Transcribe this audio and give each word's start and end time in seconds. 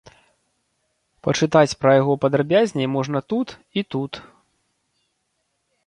Пачытаць 1.27 1.77
пра 1.85 1.91
яго 2.01 2.13
падрабязней 2.25 2.87
можна 2.97 3.19
тут 3.35 3.47
і 3.77 3.81
тут. 3.97 4.23